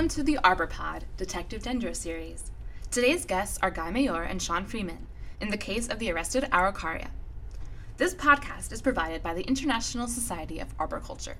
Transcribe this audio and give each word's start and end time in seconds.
Welcome 0.00 0.16
to 0.16 0.22
the 0.22 0.38
Arbor 0.38 0.66
Pod 0.66 1.04
Detective 1.18 1.62
Dendro 1.62 1.94
series. 1.94 2.50
Today's 2.90 3.26
guests 3.26 3.58
are 3.60 3.70
Guy 3.70 3.90
Meilleur 3.90 4.22
and 4.22 4.40
Sean 4.40 4.64
Freeman 4.64 5.06
in 5.42 5.50
the 5.50 5.58
case 5.58 5.88
of 5.88 5.98
the 5.98 6.10
arrested 6.10 6.44
Araucaria. 6.44 7.08
This 7.98 8.14
podcast 8.14 8.72
is 8.72 8.80
provided 8.80 9.22
by 9.22 9.34
the 9.34 9.42
International 9.42 10.08
Society 10.08 10.58
of 10.58 10.72
Arboriculture. 10.78 11.36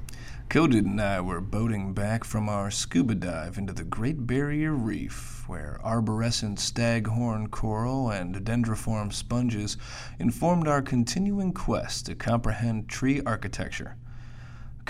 Codit 0.51 0.85
and 0.85 1.01
I 1.01 1.23
were 1.23 1.41
boating 1.41 1.95
back 1.95 2.23
from 2.23 2.51
our 2.51 2.71
scuba 2.71 3.15
dive 3.15 3.57
into 3.57 3.73
the 3.73 3.83
Great 3.83 4.27
Barrier 4.27 4.75
Reef, 4.75 5.43
where 5.49 5.81
arborescent 5.83 6.59
staghorn 6.59 7.49
coral 7.49 8.11
and 8.11 8.45
dendriform 8.45 9.11
sponges 9.11 9.79
informed 10.19 10.69
our 10.69 10.83
continuing 10.83 11.55
quest 11.55 12.05
to 12.07 12.15
comprehend 12.15 12.91
tree 12.91 13.23
architecture. 13.25 13.97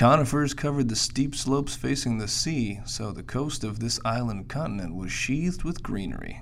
Conifers 0.00 0.54
covered 0.54 0.88
the 0.88 0.96
steep 0.96 1.34
slopes 1.34 1.76
facing 1.76 2.16
the 2.16 2.26
sea, 2.26 2.80
so 2.86 3.12
the 3.12 3.22
coast 3.22 3.62
of 3.62 3.80
this 3.80 4.00
island 4.02 4.48
continent 4.48 4.94
was 4.94 5.12
sheathed 5.12 5.62
with 5.62 5.82
greenery. 5.82 6.40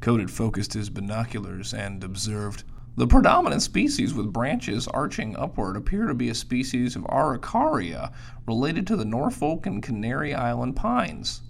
Codit 0.00 0.28
focused 0.28 0.72
his 0.72 0.90
binoculars 0.90 1.72
and 1.72 2.02
observed 2.02 2.64
the 2.96 3.06
predominant 3.06 3.62
species 3.62 4.12
with 4.12 4.32
branches 4.32 4.88
arching 4.88 5.36
upward 5.36 5.76
appear 5.76 6.08
to 6.08 6.14
be 6.14 6.28
a 6.28 6.34
species 6.34 6.96
of 6.96 7.04
Araucaria 7.04 8.12
related 8.44 8.88
to 8.88 8.96
the 8.96 9.04
Norfolk 9.04 9.64
and 9.64 9.80
Canary 9.80 10.34
Island 10.34 10.74
pines. 10.74 11.42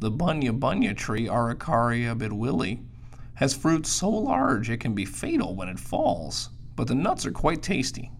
The 0.00 0.10
bunya 0.10 0.58
bunya 0.58 0.96
tree, 0.96 1.26
Araucaria 1.26 2.16
bidwilli, 2.18 2.82
has 3.34 3.52
fruit 3.52 3.86
so 3.86 4.08
large 4.08 4.70
it 4.70 4.80
can 4.80 4.94
be 4.94 5.04
fatal 5.04 5.54
when 5.54 5.68
it 5.68 5.78
falls, 5.78 6.48
but 6.74 6.86
the 6.86 6.94
nuts 6.94 7.26
are 7.26 7.32
quite 7.32 7.62
tasty. 7.62 8.10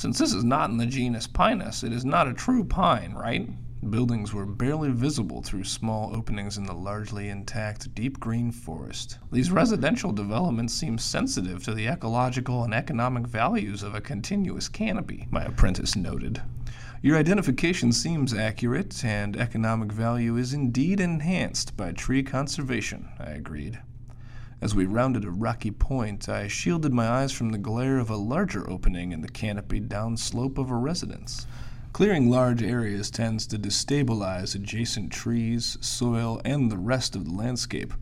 Since 0.00 0.18
this 0.18 0.32
is 0.32 0.44
not 0.44 0.70
in 0.70 0.78
the 0.78 0.86
genus 0.86 1.26
Pinus, 1.26 1.82
it 1.82 1.92
is 1.92 2.06
not 2.06 2.26
a 2.26 2.32
true 2.32 2.64
pine, 2.64 3.12
right? 3.12 3.50
Buildings 3.90 4.32
were 4.32 4.46
barely 4.46 4.88
visible 4.88 5.42
through 5.42 5.64
small 5.64 6.16
openings 6.16 6.56
in 6.56 6.64
the 6.64 6.72
largely 6.72 7.28
intact 7.28 7.94
deep 7.94 8.18
green 8.18 8.50
forest. 8.50 9.18
These 9.30 9.50
residential 9.50 10.10
developments 10.10 10.72
seem 10.72 10.96
sensitive 10.96 11.62
to 11.64 11.74
the 11.74 11.86
ecological 11.86 12.64
and 12.64 12.72
economic 12.72 13.26
values 13.26 13.82
of 13.82 13.94
a 13.94 14.00
continuous 14.00 14.70
canopy, 14.70 15.28
my 15.30 15.44
apprentice 15.44 15.94
noted. 15.94 16.40
Your 17.02 17.18
identification 17.18 17.92
seems 17.92 18.32
accurate, 18.32 19.04
and 19.04 19.36
economic 19.36 19.92
value 19.92 20.38
is 20.38 20.54
indeed 20.54 20.98
enhanced 20.98 21.76
by 21.76 21.92
tree 21.92 22.22
conservation, 22.22 23.06
I 23.18 23.32
agreed. 23.32 23.78
As 24.62 24.74
we 24.74 24.84
rounded 24.84 25.24
a 25.24 25.30
rocky 25.30 25.70
point, 25.70 26.28
I 26.28 26.46
shielded 26.46 26.92
my 26.92 27.08
eyes 27.08 27.32
from 27.32 27.48
the 27.48 27.56
glare 27.56 27.98
of 27.98 28.10
a 28.10 28.16
larger 28.16 28.68
opening 28.68 29.10
in 29.10 29.22
the 29.22 29.28
canopied 29.28 29.88
downslope 29.88 30.58
of 30.58 30.70
a 30.70 30.76
residence. 30.76 31.46
Clearing 31.94 32.28
large 32.28 32.62
areas 32.62 33.10
tends 33.10 33.46
to 33.46 33.58
destabilize 33.58 34.54
adjacent 34.54 35.10
trees, 35.10 35.78
soil, 35.80 36.42
and 36.44 36.70
the 36.70 36.76
rest 36.76 37.16
of 37.16 37.24
the 37.24 37.32
landscape. 37.32 37.94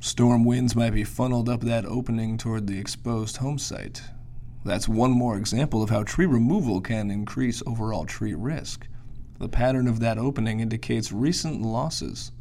Storm 0.00 0.44
winds 0.46 0.74
might 0.74 0.94
be 0.94 1.04
funneled 1.04 1.50
up 1.50 1.60
that 1.60 1.84
opening 1.84 2.38
toward 2.38 2.66
the 2.66 2.78
exposed 2.78 3.36
home 3.36 3.58
site. 3.58 4.02
That's 4.64 4.88
one 4.88 5.10
more 5.10 5.36
example 5.36 5.82
of 5.82 5.90
how 5.90 6.02
tree 6.02 6.26
removal 6.26 6.80
can 6.80 7.10
increase 7.10 7.62
overall 7.66 8.06
tree 8.06 8.34
risk. 8.34 8.86
The 9.38 9.50
pattern 9.50 9.86
of 9.86 10.00
that 10.00 10.16
opening 10.16 10.60
indicates 10.60 11.12
recent 11.12 11.60
losses. 11.60 12.32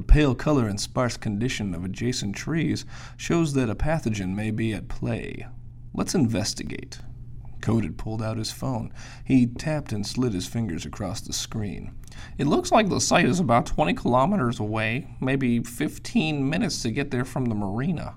The 0.00 0.06
pale 0.06 0.34
color 0.34 0.66
and 0.66 0.80
sparse 0.80 1.18
condition 1.18 1.74
of 1.74 1.84
adjacent 1.84 2.34
trees 2.34 2.86
shows 3.18 3.52
that 3.52 3.68
a 3.68 3.74
pathogen 3.74 4.34
may 4.34 4.50
be 4.50 4.72
at 4.72 4.88
play. 4.88 5.46
Let's 5.92 6.14
investigate. 6.14 7.00
Codit 7.60 7.98
pulled 7.98 8.22
out 8.22 8.38
his 8.38 8.50
phone. 8.50 8.94
He 9.26 9.46
tapped 9.46 9.92
and 9.92 10.06
slid 10.06 10.32
his 10.32 10.46
fingers 10.46 10.86
across 10.86 11.20
the 11.20 11.34
screen. 11.34 11.92
It 12.38 12.46
looks 12.46 12.72
like 12.72 12.88
the 12.88 12.98
site 12.98 13.26
is 13.26 13.40
about 13.40 13.66
20 13.66 13.92
kilometers 13.92 14.58
away, 14.58 15.06
maybe 15.20 15.62
15 15.62 16.48
minutes 16.48 16.80
to 16.80 16.90
get 16.90 17.10
there 17.10 17.26
from 17.26 17.44
the 17.44 17.54
marina. 17.54 18.14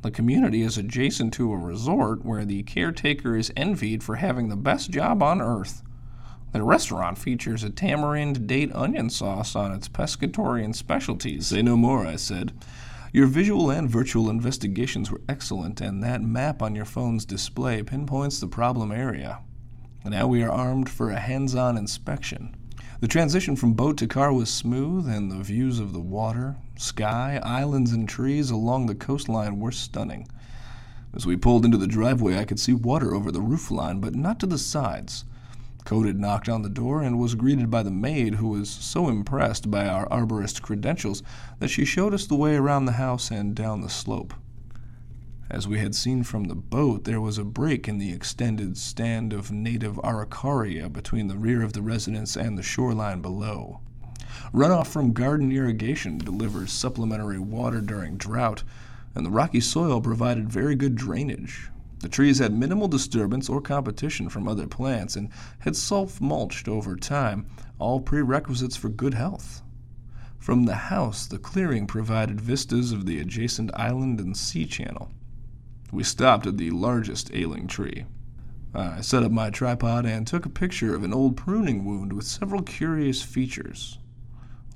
The 0.00 0.10
community 0.10 0.62
is 0.62 0.76
adjacent 0.76 1.32
to 1.34 1.52
a 1.52 1.56
resort 1.56 2.24
where 2.24 2.44
the 2.44 2.64
caretaker 2.64 3.36
is 3.36 3.52
envied 3.56 4.02
for 4.02 4.16
having 4.16 4.48
the 4.48 4.56
best 4.56 4.90
job 4.90 5.22
on 5.22 5.40
earth. 5.40 5.84
The 6.52 6.62
restaurant 6.62 7.16
features 7.16 7.64
a 7.64 7.70
tamarind 7.70 8.46
date 8.46 8.70
onion 8.74 9.08
sauce 9.08 9.56
on 9.56 9.72
its 9.72 9.88
pescatorian 9.88 10.74
specialties. 10.74 11.46
Say 11.46 11.62
no 11.62 11.78
more, 11.78 12.06
I 12.06 12.16
said. 12.16 12.52
Your 13.10 13.26
visual 13.26 13.70
and 13.70 13.88
virtual 13.88 14.28
investigations 14.28 15.10
were 15.10 15.22
excellent, 15.30 15.80
and 15.80 16.02
that 16.02 16.20
map 16.20 16.60
on 16.60 16.74
your 16.74 16.84
phone's 16.84 17.24
display 17.24 17.82
pinpoints 17.82 18.38
the 18.38 18.48
problem 18.48 18.92
area. 18.92 19.40
Now 20.04 20.26
we 20.26 20.42
are 20.42 20.50
armed 20.50 20.90
for 20.90 21.10
a 21.10 21.18
hands 21.18 21.54
on 21.54 21.78
inspection. 21.78 22.54
The 23.00 23.08
transition 23.08 23.56
from 23.56 23.72
boat 23.72 23.96
to 23.98 24.06
car 24.06 24.30
was 24.32 24.50
smooth, 24.50 25.08
and 25.08 25.30
the 25.30 25.42
views 25.42 25.78
of 25.78 25.94
the 25.94 26.00
water, 26.00 26.56
sky, 26.76 27.40
islands, 27.42 27.92
and 27.92 28.06
trees 28.06 28.50
along 28.50 28.86
the 28.86 28.94
coastline 28.94 29.58
were 29.58 29.72
stunning. 29.72 30.28
As 31.14 31.26
we 31.26 31.36
pulled 31.36 31.64
into 31.64 31.78
the 31.78 31.86
driveway, 31.86 32.36
I 32.36 32.44
could 32.44 32.60
see 32.60 32.74
water 32.74 33.14
over 33.14 33.32
the 33.32 33.40
roofline, 33.40 34.02
but 34.02 34.14
not 34.14 34.38
to 34.40 34.46
the 34.46 34.58
sides. 34.58 35.24
Codit 35.84 36.16
knocked 36.16 36.48
on 36.48 36.62
the 36.62 36.68
door 36.68 37.02
and 37.02 37.18
was 37.18 37.34
greeted 37.34 37.70
by 37.70 37.82
the 37.82 37.90
maid, 37.90 38.36
who 38.36 38.48
was 38.48 38.70
so 38.70 39.08
impressed 39.08 39.70
by 39.70 39.86
our 39.86 40.08
arborist 40.08 40.62
credentials 40.62 41.22
that 41.58 41.68
she 41.68 41.84
showed 41.84 42.14
us 42.14 42.26
the 42.26 42.36
way 42.36 42.54
around 42.56 42.84
the 42.84 42.92
house 42.92 43.30
and 43.30 43.54
down 43.54 43.80
the 43.80 43.88
slope. 43.88 44.32
As 45.50 45.68
we 45.68 45.80
had 45.80 45.94
seen 45.94 46.22
from 46.22 46.44
the 46.44 46.54
boat, 46.54 47.04
there 47.04 47.20
was 47.20 47.36
a 47.36 47.44
break 47.44 47.88
in 47.88 47.98
the 47.98 48.12
extended 48.12 48.78
stand 48.78 49.32
of 49.32 49.52
native 49.52 49.98
araucaria 50.02 50.88
between 50.88 51.28
the 51.28 51.36
rear 51.36 51.62
of 51.62 51.74
the 51.74 51.82
residence 51.82 52.36
and 52.36 52.56
the 52.56 52.62
shoreline 52.62 53.20
below. 53.20 53.80
Runoff 54.54 54.86
from 54.86 55.12
garden 55.12 55.52
irrigation 55.52 56.16
delivers 56.16 56.72
supplementary 56.72 57.38
water 57.38 57.80
during 57.80 58.16
drought, 58.16 58.62
and 59.14 59.26
the 59.26 59.30
rocky 59.30 59.60
soil 59.60 60.00
provided 60.00 60.48
very 60.48 60.74
good 60.74 60.94
drainage, 60.94 61.68
the 62.02 62.08
trees 62.08 62.40
had 62.40 62.52
minimal 62.52 62.88
disturbance 62.88 63.48
or 63.48 63.60
competition 63.60 64.28
from 64.28 64.48
other 64.48 64.66
plants 64.66 65.14
and 65.14 65.30
had 65.60 65.76
self 65.76 66.20
mulched 66.20 66.66
over 66.68 66.96
time, 66.96 67.46
all 67.78 68.00
prerequisites 68.00 68.76
for 68.76 68.88
good 68.88 69.14
health. 69.14 69.62
From 70.36 70.64
the 70.64 70.74
house, 70.74 71.26
the 71.26 71.38
clearing 71.38 71.86
provided 71.86 72.40
vistas 72.40 72.90
of 72.90 73.06
the 73.06 73.20
adjacent 73.20 73.70
island 73.74 74.18
and 74.18 74.36
sea 74.36 74.66
channel. 74.66 75.12
We 75.92 76.02
stopped 76.02 76.48
at 76.48 76.58
the 76.58 76.72
largest 76.72 77.30
ailing 77.32 77.68
tree. 77.68 78.06
I 78.74 79.00
set 79.02 79.22
up 79.22 79.30
my 79.30 79.50
tripod 79.50 80.04
and 80.04 80.26
took 80.26 80.44
a 80.44 80.50
picture 80.50 80.96
of 80.96 81.04
an 81.04 81.14
old 81.14 81.36
pruning 81.36 81.84
wound 81.84 82.12
with 82.12 82.26
several 82.26 82.62
curious 82.62 83.22
features. 83.22 83.98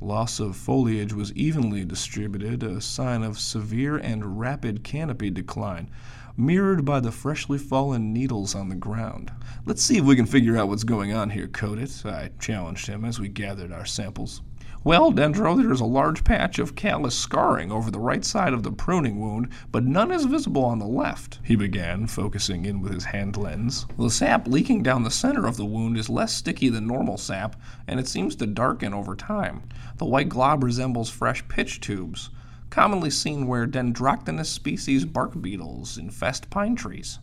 Loss 0.00 0.38
of 0.38 0.54
foliage 0.54 1.14
was 1.14 1.32
evenly 1.32 1.84
distributed, 1.84 2.62
a 2.62 2.80
sign 2.80 3.24
of 3.24 3.40
severe 3.40 3.96
and 3.96 4.38
rapid 4.38 4.84
canopy 4.84 5.30
decline, 5.30 5.90
mirrored 6.36 6.84
by 6.84 7.00
the 7.00 7.10
freshly 7.10 7.58
fallen 7.58 8.12
needles 8.12 8.54
on 8.54 8.68
the 8.68 8.74
ground. 8.74 9.30
Let's 9.64 9.82
see 9.82 9.96
if 9.96 10.04
we 10.04 10.16
can 10.16 10.26
figure 10.26 10.56
out 10.56 10.68
what's 10.68 10.84
going 10.84 11.12
on 11.12 11.30
here, 11.30 11.48
Codit, 11.48 12.04
I 12.04 12.30
challenged 12.38 12.86
him 12.86 13.04
as 13.04 13.18
we 13.18 13.28
gathered 13.28 13.72
our 13.72 13.86
samples. 13.86 14.42
Well, 14.86 15.10
Dendro, 15.10 15.56
there 15.60 15.72
is 15.72 15.80
a 15.80 15.84
large 15.84 16.22
patch 16.22 16.60
of 16.60 16.76
callous 16.76 17.18
scarring 17.18 17.72
over 17.72 17.90
the 17.90 17.98
right 17.98 18.24
side 18.24 18.52
of 18.52 18.62
the 18.62 18.70
pruning 18.70 19.18
wound, 19.18 19.48
but 19.72 19.82
none 19.82 20.12
is 20.12 20.26
visible 20.26 20.64
on 20.64 20.78
the 20.78 20.86
left, 20.86 21.40
he 21.42 21.56
began, 21.56 22.06
focusing 22.06 22.64
in 22.66 22.80
with 22.80 22.92
his 22.92 23.04
hand 23.04 23.36
lens. 23.36 23.86
The 23.98 24.08
sap 24.10 24.46
leaking 24.46 24.84
down 24.84 25.02
the 25.02 25.10
center 25.10 25.46
of 25.46 25.56
the 25.56 25.64
wound 25.64 25.98
is 25.98 26.08
less 26.08 26.32
sticky 26.32 26.68
than 26.68 26.86
normal 26.86 27.16
sap, 27.16 27.56
and 27.88 27.98
it 27.98 28.06
seems 28.06 28.36
to 28.36 28.46
darken 28.46 28.94
over 28.94 29.16
time. 29.16 29.64
The 29.96 30.04
white 30.04 30.28
glob 30.28 30.62
resembles 30.62 31.10
fresh 31.10 31.46
pitch 31.48 31.80
tubes 31.80 32.30
commonly 32.70 33.10
seen 33.10 33.46
where 33.46 33.66
Dendroctonus 33.66 34.46
species 34.46 35.04
bark 35.04 35.40
beetles 35.40 35.98
infest 35.98 36.50
pine 36.50 36.76
trees. 36.76 37.18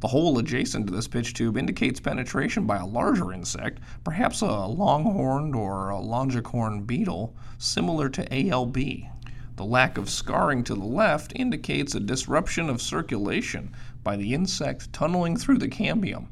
The 0.00 0.08
hole 0.08 0.36
adjacent 0.38 0.88
to 0.88 0.92
this 0.92 1.06
pitch 1.06 1.32
tube 1.32 1.56
indicates 1.56 2.00
penetration 2.00 2.66
by 2.66 2.78
a 2.78 2.86
larger 2.86 3.32
insect, 3.32 3.78
perhaps 4.02 4.40
a 4.40 4.66
longhorned 4.66 5.54
or 5.54 5.90
a 5.90 6.00
longicorn 6.00 6.86
beetle, 6.86 7.36
similar 7.56 8.08
to 8.08 8.26
ALB. 8.34 8.74
The 9.54 9.64
lack 9.64 9.98
of 9.98 10.10
scarring 10.10 10.64
to 10.64 10.74
the 10.74 10.84
left 10.84 11.32
indicates 11.36 11.94
a 11.94 12.00
disruption 12.00 12.68
of 12.68 12.82
circulation 12.82 13.70
by 14.02 14.16
the 14.16 14.34
insect 14.34 14.92
tunneling 14.92 15.36
through 15.36 15.58
the 15.58 15.68
cambium. 15.68 16.26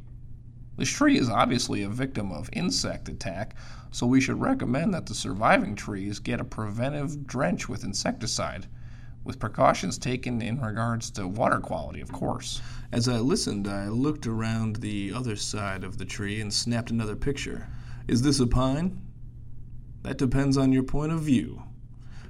This 0.77 0.89
tree 0.89 1.19
is 1.19 1.29
obviously 1.29 1.83
a 1.83 1.89
victim 1.89 2.33
of 2.33 2.51
insect 2.53 3.09
attack, 3.09 3.55
so 3.91 4.07
we 4.07 4.21
should 4.21 4.41
recommend 4.41 4.95
that 4.95 5.07
the 5.07 5.15
surviving 5.15 5.75
trees 5.75 6.19
get 6.19 6.41
a 6.41 6.45
preventive 6.45 7.27
drench 7.27 7.69
with 7.69 7.85
insecticide, 7.85 8.67
with 9.25 9.39
precautions 9.39 9.99
taken 9.99 10.41
in 10.41 10.61
regards 10.61 11.11
to 11.11 11.27
water 11.27 11.59
quality, 11.59 12.01
of 12.01 12.13
course. 12.13 12.63
As 12.93 13.09
I 13.09 13.19
listened, 13.19 13.69
I 13.69 13.89
looked 13.89 14.27
around 14.27 14.77
the 14.77 15.13
other 15.13 15.37
side 15.37 15.85
of 15.85 15.99
the 15.99 16.05
tree 16.05 16.41
and 16.41 16.53
snapped 16.53 16.91
another 16.91 17.17
picture. 17.17 17.69
Is 18.09 18.23
this 18.23 18.41
a 18.41 18.47
pine? 18.47 19.01
That 20.03 20.19
depends 20.19 20.57
on 20.57 20.73
your 20.73 20.83
point 20.83 21.13
of 21.13 21.21
view. 21.21 21.63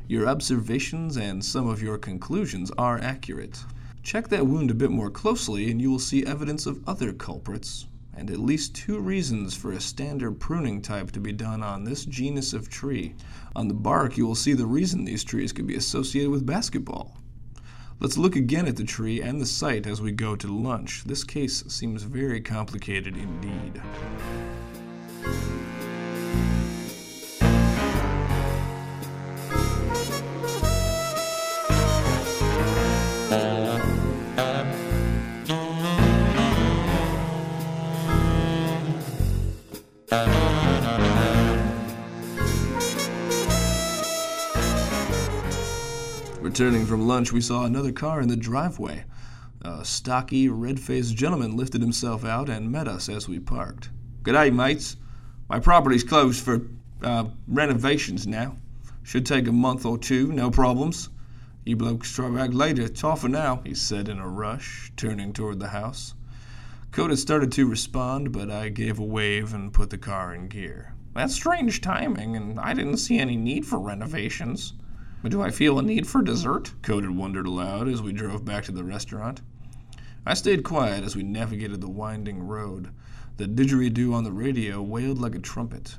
Your 0.09 0.27
observations 0.27 1.17
and 1.17 1.45
some 1.45 1.69
of 1.69 1.83
your 1.83 1.97
conclusions 1.97 2.73
are 2.77 2.99
accurate. 3.01 3.63
Check 4.03 4.29
that 4.29 4.47
wound 4.47 4.71
a 4.71 4.75
bit 4.75 4.91
more 4.91 5.11
closely, 5.11 5.71
and 5.71 5.81
you 5.81 5.91
will 5.91 5.99
see 5.99 6.27
evidence 6.27 6.67
of 6.67 6.83
other 6.89 7.13
culprits, 7.13 7.87
and 8.17 8.31
at 8.31 8.39
least 8.39 8.75
two 8.75 8.99
reasons 8.99 9.55
for 9.55 9.73
a 9.73 9.81
standard 9.81 10.41
pruning 10.41 10.83
type 10.83 11.11
to 11.13 11.21
be 11.21 11.33
done 11.33 11.63
on 11.63 11.85
this 11.85 12.05
genus 12.05 12.53
of 12.53 12.69
tree. 12.69 13.15
On 13.57 13.69
the 13.69 13.75
bark, 13.75 14.17
you 14.17 14.27
will 14.27 14.35
see 14.35 14.53
the 14.53 14.67
reason 14.67 15.05
these 15.05 15.25
trees 15.25 15.53
could 15.53 15.67
be 15.67 15.77
associated 15.77 16.31
with 16.31 16.47
basketball. 16.47 17.17
Let's 18.01 18.17
look 18.17 18.35
again 18.35 18.67
at 18.67 18.77
the 18.77 18.85
tree 18.85 19.21
and 19.21 19.41
the 19.41 19.47
site 19.47 19.87
as 19.87 20.01
we 20.01 20.13
go 20.13 20.35
to 20.35 20.49
lunch. 20.49 21.05
This 21.05 21.23
case 21.23 21.65
seems 21.69 22.03
very 22.03 22.41
complicated 22.41 23.17
indeed. 23.17 23.83
Returning 46.51 46.85
from 46.85 47.07
lunch, 47.07 47.33
we 47.33 47.41
saw 47.41 47.65
another 47.65 47.93
car 47.93 48.21
in 48.21 48.27
the 48.27 48.37
driveway. 48.37 49.05
A 49.63 49.85
stocky, 49.85 50.49
red 50.49 50.81
faced 50.81 51.15
gentleman 51.15 51.57
lifted 51.57 51.81
himself 51.81 52.25
out 52.25 52.49
and 52.49 52.73
met 52.73 52.89
us 52.89 53.09
as 53.09 53.29
we 53.29 53.39
parked. 53.39 53.89
G'day, 54.25 54.53
mates. 54.53 54.97
My 55.49 55.61
property's 55.61 56.03
closed 56.03 56.45
for 56.45 56.63
uh, 57.05 57.27
renovations 57.47 58.27
now. 58.27 58.57
Should 59.05 59.27
take 59.27 59.47
a 59.47 59.53
month 59.53 59.87
or 59.87 59.97
two, 59.97 60.33
no 60.33 60.51
problems. 60.51 61.11
You 61.65 61.77
blokes 61.77 62.13
try 62.13 62.29
back 62.29 62.53
later. 62.53 62.91
Off 63.05 63.21
for 63.21 63.29
now, 63.29 63.61
he 63.65 63.73
said 63.73 64.09
in 64.09 64.19
a 64.19 64.29
rush, 64.29 64.91
turning 64.97 65.33
toward 65.33 65.61
the 65.61 65.69
house. 65.69 66.15
Codit 66.91 67.19
started 67.19 67.53
to 67.53 67.71
respond, 67.71 68.33
but 68.33 68.51
I 68.51 68.71
gave 68.71 68.99
a 68.99 69.05
wave 69.05 69.55
and 69.55 69.73
put 69.73 69.91
the 69.91 69.99
car 69.99 70.35
in 70.35 70.49
gear. 70.49 70.95
That's 71.15 71.33
strange 71.33 71.81
timing, 71.81 72.35
and 72.35 72.59
I 72.59 72.75
didn't 72.75 72.97
see 72.97 73.21
any 73.21 73.37
need 73.37 73.65
for 73.65 73.79
renovations. 73.79 74.73
Do 75.29 75.43
I 75.43 75.51
feel 75.51 75.79
a 75.79 75.83
need 75.83 76.07
for 76.07 76.23
dessert? 76.23 76.73
Codit 76.83 77.15
wondered 77.15 77.47
aloud 77.47 77.89
as 77.89 78.01
we 78.01 78.11
drove 78.11 78.45
back 78.45 78.65
to 78.65 78.73
the 78.73 78.85
restaurant. 78.85 79.43
I 80.25 80.33
stayed 80.33 80.65
quiet 80.65 81.05
as 81.05 81.15
we 81.15 81.23
navigated 81.23 81.83
the 81.83 81.91
winding 81.91 82.43
road. 82.43 82.91
The 83.37 83.47
didgeridoo 83.47 84.15
on 84.15 84.25
the 84.25 84.33
radio 84.33 84.81
wailed 84.81 85.19
like 85.19 85.35
a 85.35 85.39
trumpet. 85.39 85.99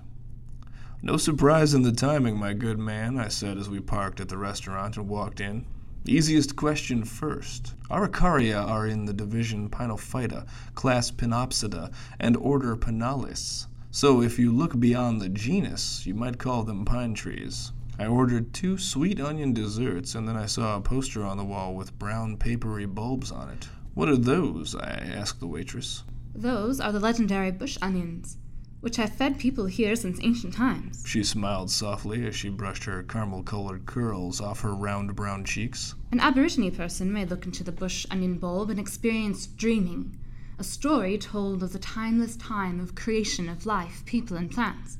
No 1.03 1.17
surprise 1.17 1.75
in 1.75 1.83
the 1.83 1.91
timing, 1.91 2.37
my 2.37 2.53
good 2.53 2.79
man, 2.79 3.19
I 3.19 3.27
said 3.27 3.57
as 3.57 3.69
we 3.69 3.79
parked 3.79 4.19
at 4.19 4.29
the 4.29 4.37
restaurant 4.37 4.97
and 4.97 5.07
walked 5.07 5.39
in. 5.39 5.65
Easiest 6.05 6.55
question 6.55 7.03
first. 7.03 7.75
Araucaria 7.91 8.67
are 8.67 8.87
in 8.87 9.05
the 9.05 9.13
division 9.13 9.69
Pinophyta, 9.69 10.47
class 10.73 11.11
Pinopsida, 11.11 11.91
and 12.19 12.35
order 12.37 12.75
Pinales. 12.75 13.67
So 13.91 14.23
if 14.23 14.39
you 14.39 14.51
look 14.51 14.79
beyond 14.79 15.21
the 15.21 15.29
genus, 15.29 16.07
you 16.07 16.15
might 16.15 16.39
call 16.39 16.63
them 16.63 16.85
pine 16.85 17.13
trees. 17.13 17.71
I 17.99 18.07
ordered 18.07 18.53
two 18.53 18.77
sweet 18.77 19.19
onion 19.19 19.53
desserts, 19.53 20.15
and 20.15 20.27
then 20.27 20.35
I 20.35 20.45
saw 20.45 20.77
a 20.77 20.81
poster 20.81 21.23
on 21.23 21.37
the 21.37 21.43
wall 21.43 21.75
with 21.75 21.97
brown 21.99 22.37
papery 22.37 22.85
bulbs 22.85 23.31
on 23.31 23.49
it. 23.49 23.67
What 23.93 24.09
are 24.09 24.17
those? 24.17 24.73
I 24.75 24.89
asked 24.89 25.39
the 25.39 25.47
waitress. 25.47 26.03
Those 26.33 26.79
are 26.79 26.91
the 26.91 26.99
legendary 26.99 27.51
bush 27.51 27.77
onions, 27.81 28.37
which 28.79 28.95
have 28.95 29.13
fed 29.13 29.37
people 29.37 29.65
here 29.65 29.95
since 29.95 30.19
ancient 30.21 30.53
times. 30.53 31.03
She 31.05 31.23
smiled 31.23 31.69
softly 31.69 32.25
as 32.25 32.35
she 32.35 32.49
brushed 32.49 32.85
her 32.85 33.03
caramel 33.03 33.43
colored 33.43 33.85
curls 33.85 34.39
off 34.39 34.61
her 34.61 34.73
round 34.73 35.15
brown 35.15 35.43
cheeks. 35.43 35.93
An 36.11 36.19
Aborigine 36.19 36.71
person 36.71 37.11
may 37.11 37.25
look 37.25 37.45
into 37.45 37.63
the 37.63 37.71
bush 37.71 38.05
onion 38.09 38.37
bulb 38.37 38.69
and 38.69 38.79
experience 38.79 39.45
dreaming, 39.45 40.17
a 40.57 40.63
story 40.63 41.17
told 41.17 41.61
of 41.61 41.73
the 41.73 41.79
timeless 41.79 42.37
time 42.37 42.79
of 42.79 42.95
creation 42.95 43.49
of 43.49 43.65
life, 43.65 44.03
people, 44.05 44.37
and 44.37 44.49
plants. 44.49 44.97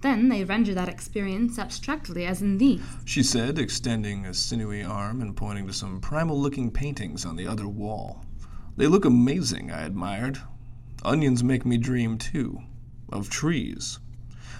Then 0.00 0.28
they 0.28 0.44
render 0.44 0.72
that 0.74 0.88
experience 0.88 1.58
abstractly 1.58 2.24
as 2.24 2.40
in 2.40 2.58
these. 2.58 2.80
She 3.04 3.22
said, 3.22 3.58
extending 3.58 4.24
a 4.24 4.32
sinewy 4.32 4.82
arm 4.82 5.20
and 5.20 5.36
pointing 5.36 5.66
to 5.66 5.72
some 5.72 6.00
primal 6.00 6.40
looking 6.40 6.70
paintings 6.70 7.26
on 7.26 7.36
the 7.36 7.46
other 7.46 7.68
wall. 7.68 8.24
They 8.76 8.86
look 8.86 9.04
amazing, 9.04 9.70
I 9.70 9.82
admired. 9.82 10.38
Onions 11.04 11.44
make 11.44 11.66
me 11.66 11.76
dream, 11.76 12.16
too. 12.16 12.62
Of 13.10 13.28
trees. 13.28 13.98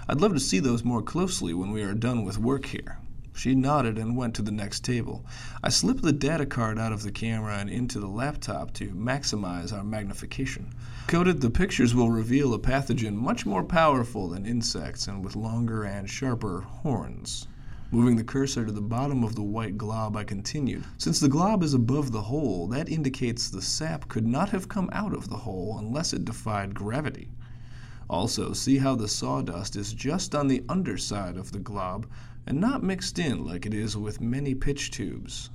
I'd 0.08 0.20
love 0.20 0.34
to 0.34 0.40
see 0.40 0.58
those 0.58 0.84
more 0.84 1.02
closely 1.02 1.54
when 1.54 1.70
we 1.70 1.82
are 1.82 1.94
done 1.94 2.24
with 2.24 2.36
work 2.36 2.66
here. 2.66 2.98
She 3.32 3.54
nodded 3.54 3.96
and 3.96 4.16
went 4.16 4.34
to 4.34 4.42
the 4.42 4.50
next 4.50 4.84
table. 4.84 5.24
I 5.62 5.68
slipped 5.68 6.02
the 6.02 6.12
data 6.12 6.44
card 6.44 6.78
out 6.78 6.92
of 6.92 7.02
the 7.02 7.12
camera 7.12 7.56
and 7.58 7.70
into 7.70 8.00
the 8.00 8.08
laptop 8.08 8.74
to 8.74 8.90
maximize 8.90 9.72
our 9.72 9.84
magnification. 9.84 10.74
Codit, 11.06 11.40
the 11.40 11.48
pictures 11.48 11.94
will 11.94 12.10
reveal 12.10 12.52
a 12.52 12.58
pathogen 12.58 13.14
much 13.14 13.46
more 13.46 13.62
powerful 13.62 14.28
than 14.28 14.44
insects 14.44 15.06
and 15.06 15.24
with 15.24 15.36
longer 15.36 15.84
and 15.84 16.10
sharper 16.10 16.60
horns. 16.60 17.46
Moving 17.92 18.16
the 18.16 18.24
cursor 18.24 18.64
to 18.64 18.72
the 18.72 18.80
bottom 18.80 19.24
of 19.24 19.34
the 19.34 19.42
white 19.42 19.76
glob, 19.76 20.16
I 20.16 20.24
continued. 20.24 20.84
Since 20.98 21.18
the 21.18 21.28
glob 21.28 21.62
is 21.62 21.74
above 21.74 22.12
the 22.12 22.22
hole, 22.22 22.68
that 22.68 22.88
indicates 22.88 23.48
the 23.48 23.62
sap 23.62 24.08
could 24.08 24.26
not 24.26 24.50
have 24.50 24.68
come 24.68 24.88
out 24.92 25.12
of 25.12 25.28
the 25.28 25.38
hole 25.38 25.76
unless 25.78 26.12
it 26.12 26.24
defied 26.24 26.74
gravity. 26.74 27.32
Also, 28.08 28.52
see 28.52 28.78
how 28.78 28.96
the 28.96 29.08
sawdust 29.08 29.76
is 29.76 29.92
just 29.92 30.34
on 30.34 30.48
the 30.48 30.64
underside 30.68 31.36
of 31.36 31.52
the 31.52 31.58
glob, 31.58 32.06
and 32.46 32.60
not 32.60 32.82
mixed 32.82 33.18
in 33.18 33.44
like 33.44 33.66
it 33.66 33.74
is 33.74 33.96
with 33.96 34.20
many 34.20 34.54
pitch 34.54 34.90
tubes. 34.90 35.50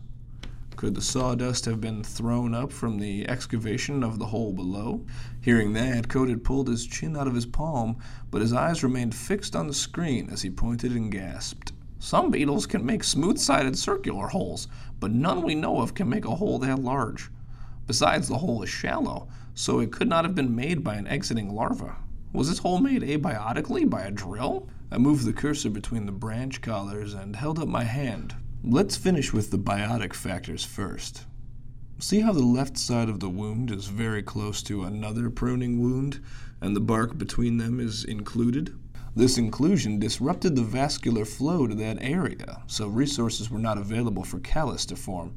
Could 0.76 0.96
the 0.96 1.02
sawdust 1.02 1.64
have 1.66 1.80
been 1.80 2.04
thrown 2.04 2.54
up 2.54 2.72
from 2.72 3.00
the 3.00 3.28
excavation 3.30 4.04
of 4.04 4.20
the 4.20 4.26
hole 4.26 4.52
below? 4.52 5.06
Hearing 5.40 5.72
that, 5.74 6.10
Codit 6.10 6.44
pulled 6.44 6.68
his 6.68 6.86
chin 6.86 7.16
out 7.16 7.28
of 7.28 7.34
his 7.34 7.46
palm, 7.46 7.98
but 8.30 8.42
his 8.42 8.52
eyes 8.52 8.84
remained 8.84 9.16
fixed 9.16 9.56
on 9.56 9.68
the 9.68 9.74
screen 9.74 10.30
as 10.30 10.42
he 10.42 10.50
pointed 10.50 10.92
and 10.92 11.10
gasped. 11.12 11.72
Some 12.00 12.30
beetles 12.30 12.68
can 12.68 12.86
make 12.86 13.06
smooth 13.06 13.38
sided 13.38 13.78
circular 13.78 14.28
holes, 14.28 14.68
but 15.00 15.12
none 15.12 15.44
we 15.44 15.56
know 15.56 15.80
of 15.80 15.94
can 15.94 16.10
make 16.10 16.26
a 16.26 16.36
hole 16.36 16.60
that 16.60 16.80
large. 16.80 17.32
Besides, 17.88 18.28
the 18.28 18.38
hole 18.38 18.62
is 18.62 18.70
shallow, 18.70 19.30
so 19.54 19.80
it 19.80 19.94
could 19.94 20.10
not 20.10 20.26
have 20.26 20.36
been 20.36 20.56
made 20.56 20.84
by 20.84 20.96
an 20.96 21.08
exiting 21.08 21.56
larva. 21.56 21.96
Was 22.34 22.50
this 22.50 22.60
hole 22.60 22.80
made 22.80 23.02
abiotically 23.02 23.90
by 23.90 24.04
a 24.04 24.12
drill? 24.12 24.68
I 24.92 24.98
moved 24.98 25.26
the 25.26 25.34
cursor 25.34 25.70
between 25.70 26.06
the 26.06 26.12
branch 26.12 26.62
collars 26.62 27.14
and 27.14 27.36
held 27.36 27.60
up 27.60 27.68
my 27.68 27.84
hand. 27.84 28.36
Let's 28.64 28.96
finish 28.96 29.34
with 29.34 29.52
the 29.52 29.58
biotic 29.58 30.14
factors 30.14 30.64
first. 30.64 31.26
See 31.98 32.20
how 32.20 32.34
the 32.34 32.44
left 32.44 32.78
side 32.78 33.10
of 33.10 33.20
the 33.20 33.30
wound 33.30 33.72
is 33.72 33.88
very 33.88 34.22
close 34.22 34.62
to 34.64 34.84
another 34.84 35.30
pruning 35.30 35.82
wound, 35.82 36.22
and 36.62 36.76
the 36.76 36.82
bark 36.82 37.18
between 37.18 37.58
them 37.58 37.80
is 37.80 38.04
included? 38.04 38.76
This 39.16 39.38
inclusion 39.38 39.98
disrupted 39.98 40.56
the 40.56 40.62
vascular 40.62 41.26
flow 41.26 41.68
to 41.68 41.76
that 41.76 41.98
area, 42.02 42.64
so 42.68 42.88
resources 42.88 43.50
were 43.50 43.60
not 43.60 43.78
available 43.78 44.24
for 44.24 44.40
callus 44.40 44.86
to 44.88 44.96
form. 44.96 45.36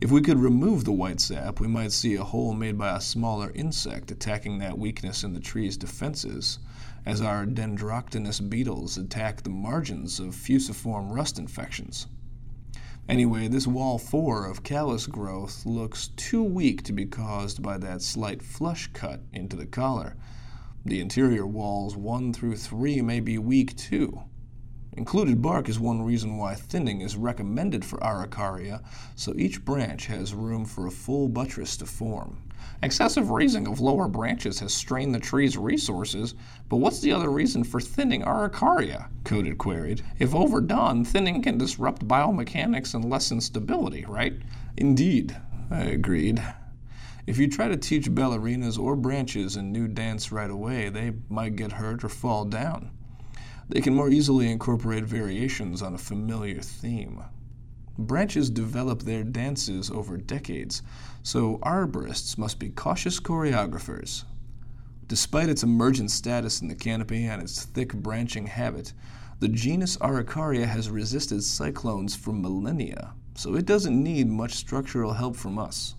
If 0.00 0.10
we 0.10 0.22
could 0.22 0.38
remove 0.38 0.84
the 0.84 0.92
white 0.92 1.20
sap, 1.20 1.60
we 1.60 1.66
might 1.66 1.92
see 1.92 2.14
a 2.14 2.24
hole 2.24 2.54
made 2.54 2.78
by 2.78 2.96
a 2.96 3.00
smaller 3.00 3.50
insect 3.54 4.10
attacking 4.10 4.58
that 4.58 4.78
weakness 4.78 5.24
in 5.24 5.34
the 5.34 5.40
tree's 5.40 5.76
defenses, 5.76 6.60
as 7.06 7.20
our 7.20 7.46
Dendroctonus 7.46 8.40
beetles 8.40 8.98
attack 8.98 9.42
the 9.42 9.50
margins 9.50 10.20
of 10.20 10.34
fusiform 10.34 11.10
rust 11.10 11.38
infections. 11.38 12.06
Anyway, 13.08 13.48
this 13.48 13.66
wall 13.66 13.98
4 13.98 14.46
of 14.46 14.62
callus 14.62 15.06
growth 15.06 15.66
looks 15.66 16.08
too 16.16 16.42
weak 16.42 16.82
to 16.84 16.92
be 16.92 17.06
caused 17.06 17.60
by 17.62 17.76
that 17.78 18.02
slight 18.02 18.42
flush 18.42 18.88
cut 18.92 19.20
into 19.32 19.56
the 19.56 19.66
collar. 19.66 20.16
The 20.84 21.00
interior 21.00 21.46
walls 21.46 21.96
1 21.96 22.32
through 22.32 22.56
3 22.56 23.02
may 23.02 23.20
be 23.20 23.36
weak 23.36 23.76
too. 23.76 24.22
Included 24.92 25.40
bark 25.40 25.68
is 25.68 25.78
one 25.78 26.02
reason 26.02 26.36
why 26.36 26.54
thinning 26.54 27.00
is 27.00 27.16
recommended 27.16 27.84
for 27.84 27.98
Araucaria, 27.98 28.82
so 29.14 29.34
each 29.36 29.64
branch 29.64 30.06
has 30.06 30.34
room 30.34 30.64
for 30.64 30.86
a 30.86 30.90
full 30.90 31.28
buttress 31.28 31.76
to 31.78 31.86
form. 31.86 32.42
Excessive 32.82 33.30
raising 33.30 33.66
of 33.66 33.80
lower 33.80 34.08
branches 34.08 34.58
has 34.60 34.72
strained 34.72 35.14
the 35.14 35.20
tree's 35.20 35.56
resources, 35.56 36.34
but 36.68 36.76
what's 36.76 37.00
the 37.00 37.12
other 37.12 37.30
reason 37.30 37.64
for 37.64 37.80
thinning 37.80 38.22
Araucaria? 38.22 39.08
Codit 39.24 39.58
queried. 39.58 40.02
If 40.18 40.34
overdone, 40.34 41.04
thinning 41.04 41.42
can 41.42 41.58
disrupt 41.58 42.08
biomechanics 42.08 42.94
and 42.94 43.08
lessen 43.08 43.40
stability, 43.40 44.04
right? 44.06 44.34
Indeed, 44.76 45.36
I 45.70 45.82
agreed. 45.82 46.42
If 47.26 47.38
you 47.38 47.48
try 47.48 47.68
to 47.68 47.76
teach 47.76 48.10
ballerinas 48.10 48.78
or 48.78 48.96
branches 48.96 49.56
a 49.56 49.62
new 49.62 49.86
dance 49.86 50.32
right 50.32 50.50
away, 50.50 50.88
they 50.88 51.12
might 51.28 51.56
get 51.56 51.72
hurt 51.72 52.02
or 52.02 52.08
fall 52.08 52.44
down. 52.44 52.90
They 53.68 53.80
can 53.80 53.94
more 53.94 54.08
easily 54.08 54.50
incorporate 54.50 55.04
variations 55.04 55.80
on 55.80 55.94
a 55.94 55.98
familiar 55.98 56.60
theme. 56.60 57.22
Branches 58.06 58.48
develop 58.48 59.02
their 59.02 59.22
dances 59.22 59.90
over 59.90 60.16
decades, 60.16 60.80
so 61.22 61.58
arborists 61.58 62.38
must 62.38 62.58
be 62.58 62.70
cautious 62.70 63.20
choreographers. 63.20 64.24
Despite 65.06 65.50
its 65.50 65.62
emergent 65.62 66.10
status 66.10 66.62
in 66.62 66.68
the 66.68 66.74
canopy 66.74 67.26
and 67.26 67.42
its 67.42 67.62
thick 67.62 67.92
branching 67.92 68.46
habit, 68.46 68.94
the 69.40 69.48
genus 69.48 69.98
Araucaria 69.98 70.66
has 70.66 70.88
resisted 70.88 71.44
cyclones 71.44 72.16
for 72.16 72.32
millennia, 72.32 73.12
so 73.34 73.54
it 73.54 73.66
doesn't 73.66 74.02
need 74.02 74.28
much 74.28 74.54
structural 74.54 75.12
help 75.12 75.36
from 75.36 75.58
us. 75.58 75.94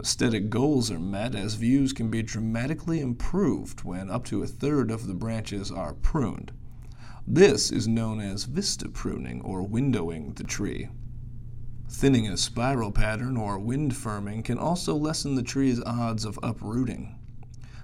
Aesthetic 0.00 0.50
goals 0.50 0.90
are 0.90 0.98
met 0.98 1.36
as 1.36 1.54
views 1.54 1.92
can 1.92 2.10
be 2.10 2.22
dramatically 2.22 3.00
improved 3.00 3.84
when 3.84 4.10
up 4.10 4.24
to 4.24 4.42
a 4.42 4.48
third 4.48 4.90
of 4.90 5.06
the 5.06 5.14
branches 5.14 5.70
are 5.70 5.94
pruned. 5.94 6.50
This 7.28 7.70
is 7.70 7.86
known 7.86 8.20
as 8.20 8.42
vista 8.44 8.88
pruning 8.88 9.40
or 9.42 9.62
windowing 9.62 10.34
the 10.34 10.42
tree. 10.42 10.88
Thinning 11.92 12.26
a 12.26 12.36
spiral 12.36 12.90
pattern 12.90 13.36
or 13.36 13.58
wind 13.60 13.92
firming 13.92 14.44
can 14.44 14.58
also 14.58 14.96
lessen 14.96 15.36
the 15.36 15.42
tree's 15.42 15.80
odds 15.84 16.24
of 16.24 16.38
uprooting. 16.42 17.14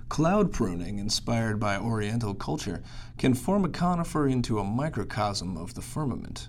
Cloud 0.08 0.50
pruning, 0.50 0.98
inspired 0.98 1.60
by 1.60 1.76
Oriental 1.76 2.34
culture, 2.34 2.82
can 3.18 3.34
form 3.34 3.64
a 3.64 3.68
conifer 3.68 4.26
into 4.26 4.58
a 4.58 4.64
microcosm 4.64 5.56
of 5.56 5.74
the 5.74 5.82
firmament. 5.82 6.48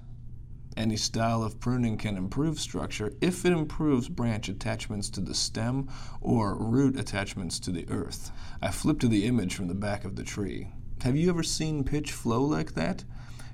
Any 0.78 0.96
style 0.96 1.44
of 1.44 1.60
pruning 1.60 1.98
can 1.98 2.18
improve 2.18 2.60
structure 2.60 3.13
if 3.22 3.46
it 3.46 3.51
improves 3.51 4.08
branch 4.08 4.48
attachments 4.50 5.10
to 5.12 5.22
the 5.22 5.36
stem 5.36 5.89
or 6.22 6.56
root 6.56 6.98
attachments 6.98 7.60
to 7.60 7.72
the 7.72 7.88
earth. 7.89 8.32
I 8.62 8.72
flipped 8.72 9.01
to 9.01 9.08
the 9.08 9.25
image 9.25 9.54
from 9.54 9.68
the 9.68 9.75
back 9.75 10.06
of 10.06 10.16
the 10.16 10.24
tree. 10.24 10.70
Have 11.01 11.18
you 11.18 11.30
ever 11.30 11.44
seen 11.44 11.84
pitch 11.84 12.13
flow 12.13 12.42
like 12.42 12.74
that? 12.75 13.04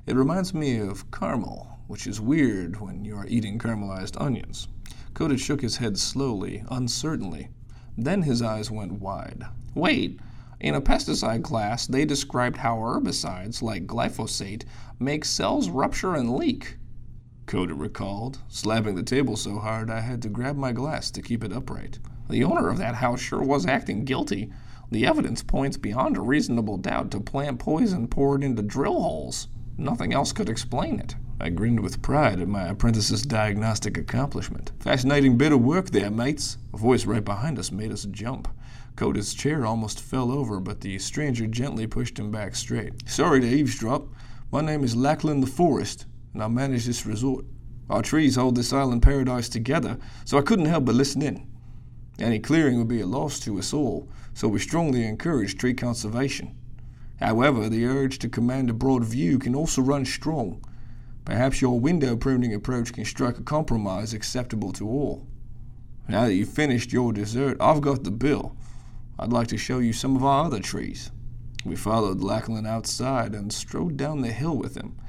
It 0.06 0.16
reminds 0.16 0.54
me 0.54 0.78
of 0.78 1.10
caramel, 1.12 1.75
which 1.88 2.08
is 2.08 2.20
weird 2.20 2.80
when 2.82 3.06
you 3.06 3.15
are 3.15 3.27
eating 3.27 3.60
caramelized 3.60 4.20
onions. 4.20 4.68
Codit 5.13 5.39
shook 5.39 5.62
his 5.62 5.77
head 5.77 5.98
slowly, 5.98 6.63
uncertainly. 6.70 7.50
Then 7.98 8.24
his 8.24 8.42
eyes 8.42 8.70
went 8.70 8.94
wide. 8.94 9.46
Wait, 9.74 10.20
in 10.60 10.74
a 10.74 10.82
pesticide 10.82 11.44
class, 11.44 11.86
they 11.86 12.06
described 12.06 12.58
how 12.58 12.77
herbicides, 12.77 13.62
like 13.62 13.88
glyphosate, 13.88 14.63
make 15.00 15.24
cells 15.24 15.70
rupture 15.70 16.15
and 16.15 16.36
leak. 16.36 16.77
Codit 17.46 17.80
recalled, 17.80 18.39
slapping 18.48 18.96
the 18.96 19.04
table 19.04 19.36
so 19.36 19.60
hard 19.60 19.92
I 19.92 20.00
had 20.00 20.22
to 20.24 20.30
grab 20.30 20.56
my 20.56 20.72
glass 20.72 21.12
to 21.12 21.22
keep 21.22 21.44
it 21.44 21.54
upright. 21.54 22.00
The 22.30 22.44
owner 22.44 22.70
of 22.70 22.77
that 22.80 22.96
house 22.96 23.22
sure 23.22 23.44
was 23.44 23.68
acting 23.68 24.04
guilty. 24.04 24.51
The 24.89 25.06
evidence 25.06 25.44
points 25.44 25.77
beyond 25.77 26.18
a 26.18 26.22
reasonable 26.22 26.77
doubt 26.77 27.12
to 27.12 27.20
plant 27.20 27.60
poison 27.60 28.08
poured 28.08 28.44
into 28.44 28.63
drill 28.63 29.00
holes. 29.00 29.48
Nothing 29.77 30.13
else 30.13 30.32
could 30.32 30.50
explain 30.50 31.00
it. 31.00 31.15
I 31.38 31.50
grinned 31.50 31.82
with 31.82 32.01
pride 32.01 32.39
at 32.39 32.48
my 32.48 32.70
apprentice's 32.70 33.22
diagnostic 33.24 33.98
accomplishment. 33.98 34.72
Fascinating 34.80 35.38
bit 35.38 35.51
of 35.51 35.62
work 35.62 35.89
there, 35.89 36.10
mates. 36.10 36.58
A 36.74 36.77
voice 36.77 37.06
right 37.06 37.24
behind 37.24 37.60
us 37.60 37.74
made 37.74 37.92
us 37.92 38.06
jump. 38.06 38.48
Codit's 38.96 39.34
chair 39.34 39.65
almost 39.65 40.00
fell 40.00 40.32
over, 40.32 40.62
but 40.62 40.80
the 40.80 40.98
stranger 40.98 41.46
gently 41.46 41.88
pushed 41.88 42.18
him 42.18 42.32
back 42.32 42.56
straight. 42.56 42.94
Sorry 43.10 43.42
to 43.42 43.48
eavesdrop. 43.48 44.08
My 44.50 44.62
name 44.62 44.86
is 44.86 44.96
Lachlan 44.96 45.44
LaForest, 45.44 46.06
and 46.34 46.42
I 46.42 46.48
manage 46.48 46.86
this 46.86 47.06
resort. 47.06 47.44
Our 47.89 48.01
trees 48.01 48.38
hold 48.38 48.56
this 48.56 48.72
island 48.72 49.01
paradise 49.01 49.50
together, 49.50 49.98
so 50.24 50.38
I 50.38 50.42
couldn't 50.42 50.68
help 50.68 50.86
but 50.86 50.96
listen 50.96 51.22
in. 51.22 51.46
Any 52.18 52.39
clearing 52.39 52.77
would 52.77 52.88
be 52.88 53.01
a 53.01 53.06
loss 53.06 53.42
to 53.42 53.60
us 53.60 53.74
all, 53.74 54.08
so 54.34 54.48
we 54.48 54.60
strongly 54.60 55.06
encourage 55.06 55.58
tree 55.58 55.74
conservation. 55.74 56.56
However, 57.20 57.68
the 57.68 57.86
urge 57.86 58.20
to 58.20 58.30
command 58.30 58.70
a 58.70 58.74
broad 58.74 59.04
view 59.04 59.38
can 59.38 59.54
also 59.54 59.82
run 59.82 60.06
strong. 60.06 60.63
Perhaps 61.25 61.60
your 61.62 61.79
window 61.79 62.15
pruning 62.15 62.53
approach 62.53 62.94
can 62.94 63.03
strike 63.03 63.39
a 63.39 63.44
compromise 63.44 64.13
acceptable 64.13 64.72
to 64.74 64.88
all. 64.88 65.27
Now 66.08 66.25
that 66.25 66.36
you've 66.36 66.50
finished 66.50 66.94
your 66.94 67.12
dessert, 67.12 67.58
I've 67.60 67.82
got 67.82 68.03
the 68.03 68.12
bill. 68.12 68.55
I'd 69.17 69.34
like 69.34 69.48
to 69.48 69.58
show 69.58 69.79
you 69.79 69.91
some 69.91 70.15
of 70.15 70.24
our 70.24 70.46
other 70.46 70.60
trees. 70.60 71.12
We 71.65 71.75
followed 71.75 72.22
Lachlan 72.22 72.67
outside 72.67 73.34
and 73.34 73.51
strode 73.51 73.98
down 73.98 74.22
the 74.22 74.32
hill 74.32 74.55
with 74.55 74.77
him. 74.77 75.00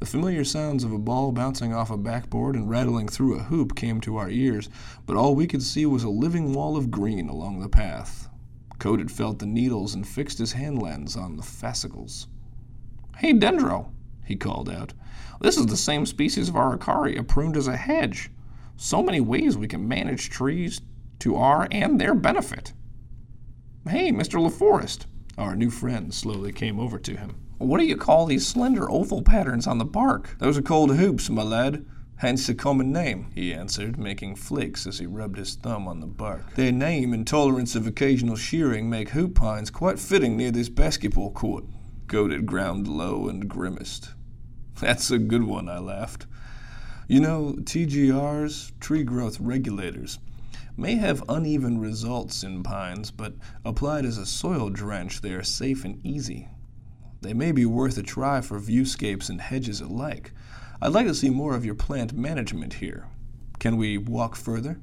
The 0.00 0.06
familiar 0.06 0.44
sounds 0.44 0.84
of 0.84 0.92
a 0.92 0.98
ball 0.98 1.32
bouncing 1.32 1.74
off 1.74 1.90
a 1.90 1.98
backboard 1.98 2.54
and 2.54 2.70
rattling 2.70 3.08
through 3.08 3.38
a 3.38 3.42
hoop 3.42 3.74
came 3.76 4.00
to 4.02 4.16
our 4.16 4.30
ears, 4.30 4.70
but 5.04 5.16
all 5.16 5.34
we 5.34 5.46
could 5.46 5.62
see 5.62 5.84
was 5.84 6.04
a 6.04 6.08
living 6.08 6.54
wall 6.54 6.76
of 6.76 6.90
green 6.90 7.28
along 7.28 7.60
the 7.60 7.68
path. 7.68 8.28
Codit 8.78 9.10
felt 9.10 9.40
the 9.40 9.46
needles 9.46 9.94
and 9.94 10.06
fixed 10.06 10.38
his 10.38 10.52
hand 10.52 10.80
lens 10.80 11.16
on 11.16 11.36
the 11.36 11.42
fascicles. 11.42 12.28
Hey, 13.16 13.34
Dendro, 13.34 13.90
he 14.28 14.36
called 14.36 14.70
out. 14.70 14.92
This 15.40 15.56
is 15.56 15.66
the 15.66 15.76
same 15.76 16.06
species 16.06 16.48
of 16.48 16.54
Araucaria 16.54 17.26
pruned 17.26 17.56
as 17.56 17.66
a 17.66 17.76
hedge. 17.76 18.30
So 18.76 19.02
many 19.02 19.20
ways 19.20 19.56
we 19.56 19.66
can 19.66 19.88
manage 19.88 20.30
trees 20.30 20.80
to 21.18 21.36
our 21.36 21.66
and 21.70 22.00
their 22.00 22.14
benefit. 22.14 22.72
Hey, 23.88 24.12
Mr. 24.12 24.40
LaForest. 24.40 25.06
Our 25.36 25.56
new 25.56 25.70
friend 25.70 26.12
slowly 26.12 26.52
came 26.52 26.78
over 26.78 26.98
to 26.98 27.16
him. 27.16 27.36
What 27.58 27.78
do 27.78 27.86
you 27.86 27.96
call 27.96 28.26
these 28.26 28.46
slender 28.46 28.90
oval 28.90 29.22
patterns 29.22 29.66
on 29.66 29.78
the 29.78 29.84
bark? 29.84 30.36
Those 30.38 30.58
are 30.58 30.62
called 30.62 30.94
hoops, 30.94 31.28
my 31.28 31.42
lad. 31.42 31.84
Hence 32.16 32.48
the 32.48 32.54
common 32.54 32.92
name, 32.92 33.30
he 33.34 33.54
answered, 33.54 33.96
making 33.96 34.34
flicks 34.34 34.86
as 34.86 34.98
he 34.98 35.06
rubbed 35.06 35.38
his 35.38 35.54
thumb 35.54 35.86
on 35.86 36.00
the 36.00 36.06
bark. 36.06 36.54
Their 36.54 36.72
name 36.72 37.12
and 37.12 37.24
tolerance 37.24 37.76
of 37.76 37.86
occasional 37.86 38.34
shearing 38.34 38.90
make 38.90 39.10
hoop 39.10 39.36
pines 39.36 39.70
quite 39.70 40.00
fitting 40.00 40.36
near 40.36 40.50
this 40.50 40.68
basketball 40.68 41.30
court. 41.30 41.64
Codit 42.08 42.44
ground 42.44 42.88
low 42.88 43.28
and 43.28 43.48
grimaced. 43.48 44.10
That's 44.80 45.10
a 45.10 45.18
good 45.18 45.42
one, 45.42 45.68
I 45.68 45.78
laughed. 45.78 46.26
You 47.08 47.20
know, 47.20 47.54
TGRs, 47.58 48.78
tree 48.80 49.02
growth 49.02 49.40
regulators, 49.40 50.18
may 50.76 50.94
have 50.96 51.24
uneven 51.28 51.80
results 51.80 52.44
in 52.44 52.62
pines, 52.62 53.10
but 53.10 53.34
applied 53.64 54.04
as 54.04 54.18
a 54.18 54.26
soil 54.26 54.70
drench, 54.70 55.20
they 55.20 55.32
are 55.32 55.42
safe 55.42 55.84
and 55.84 56.04
easy. 56.06 56.48
They 57.20 57.34
may 57.34 57.50
be 57.50 57.66
worth 57.66 57.98
a 57.98 58.02
try 58.02 58.40
for 58.40 58.60
viewscapes 58.60 59.28
and 59.28 59.40
hedges 59.40 59.80
alike. 59.80 60.32
I'd 60.80 60.92
like 60.92 61.06
to 61.06 61.14
see 61.14 61.30
more 61.30 61.56
of 61.56 61.64
your 61.64 61.74
plant 61.74 62.12
management 62.12 62.74
here. 62.74 63.06
Can 63.58 63.76
we 63.76 63.98
walk 63.98 64.36
further? 64.36 64.78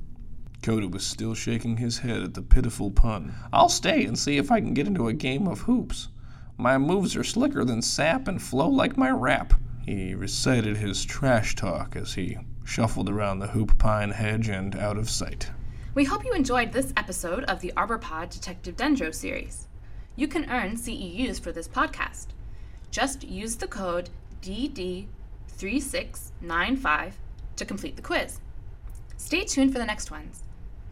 Codit 0.62 0.92
was 0.92 1.06
still 1.06 1.36
shaking 1.36 1.78
his 1.78 2.00
head 2.00 2.22
at 2.22 2.34
the 2.34 2.42
pitiful 2.42 2.92
pun. 2.92 3.34
I'll 3.54 3.70
stay 3.70 4.04
and 4.04 4.20
see 4.20 4.38
if 4.38 4.52
I 4.52 4.60
can 4.60 4.74
get 4.74 4.88
into 4.88 5.08
a 5.08 5.14
game 5.14 5.48
of 5.48 5.62
hoops. 5.62 6.10
My 6.58 6.78
moves 6.78 7.16
are 7.16 7.24
slicker 7.24 7.64
than 7.64 7.82
sap 7.82 8.28
and 8.28 8.42
flow 8.42 8.68
like 8.68 8.98
my 8.98 9.12
rap. 9.12 9.54
He 9.86 10.16
recited 10.16 10.78
his 10.78 11.06
trash 11.06 11.54
talk 11.54 11.96
as 11.96 12.16
he 12.16 12.40
shuffled 12.64 13.08
around 13.08 13.38
the 13.38 13.50
hoop 13.50 13.78
pine 13.78 14.10
hedge 14.10 14.50
and 14.50 14.76
out 14.76 14.98
of 14.98 15.12
sight. 15.12 15.52
We 15.94 16.06
hope 16.06 16.26
you 16.26 16.34
enjoyed 16.34 16.72
this 16.72 16.92
episode 16.98 17.44
of 17.44 17.62
the 17.62 17.72
ArborPod 17.78 18.32
Detective 18.32 18.76
Dendro 18.76 19.14
series. 19.14 19.68
You 20.16 20.28
can 20.28 20.50
earn 20.50 20.76
CEUs 20.76 21.40
for 21.40 21.52
this 21.52 21.68
podcast. 21.68 22.30
Just 22.90 23.24
use 23.24 23.58
the 23.58 23.68
code 23.68 24.10
DD3695 24.42 27.12
to 27.58 27.66
complete 27.66 27.96
the 27.96 28.02
quiz. 28.02 28.40
Stay 29.18 29.44
tuned 29.44 29.72
for 29.72 29.78
the 29.78 29.86
next 29.86 30.10
ones. 30.10 30.42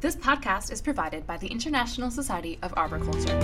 This 0.01 0.15
podcast 0.15 0.71
is 0.71 0.81
provided 0.81 1.25
by 1.25 1.37
the 1.37 1.47
International 1.47 2.11
Society 2.11 2.59
of 2.61 2.75
Arboriculture. 2.77 3.39